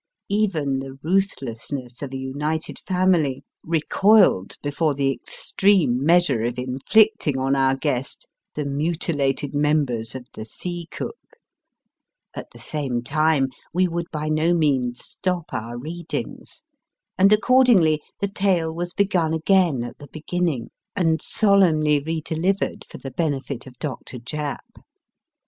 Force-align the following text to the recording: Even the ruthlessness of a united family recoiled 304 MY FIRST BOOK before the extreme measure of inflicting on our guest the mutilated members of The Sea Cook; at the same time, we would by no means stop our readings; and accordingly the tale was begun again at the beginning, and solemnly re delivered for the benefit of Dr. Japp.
Even 0.29 0.79
the 0.79 0.97
ruthlessness 1.03 2.01
of 2.01 2.11
a 2.11 2.17
united 2.17 2.79
family 2.79 3.43
recoiled 3.63 4.53
304 4.63 4.63
MY 4.63 4.63
FIRST 4.63 4.63
BOOK 4.63 4.63
before 4.63 4.93
the 4.95 5.13
extreme 5.13 6.03
measure 6.03 6.41
of 6.41 6.57
inflicting 6.57 7.37
on 7.37 7.55
our 7.55 7.75
guest 7.75 8.27
the 8.55 8.65
mutilated 8.65 9.53
members 9.53 10.15
of 10.15 10.25
The 10.33 10.45
Sea 10.45 10.87
Cook; 10.89 11.19
at 12.33 12.47
the 12.51 12.57
same 12.57 13.03
time, 13.03 13.49
we 13.75 13.87
would 13.87 14.09
by 14.11 14.27
no 14.27 14.55
means 14.55 15.05
stop 15.05 15.53
our 15.53 15.77
readings; 15.77 16.63
and 17.15 17.31
accordingly 17.31 18.01
the 18.19 18.27
tale 18.27 18.73
was 18.73 18.93
begun 18.93 19.35
again 19.35 19.83
at 19.83 19.99
the 19.99 20.09
beginning, 20.11 20.71
and 20.95 21.21
solemnly 21.21 21.99
re 22.03 22.21
delivered 22.21 22.85
for 22.89 22.97
the 22.97 23.11
benefit 23.11 23.67
of 23.67 23.77
Dr. 23.77 24.17
Japp. 24.17 24.77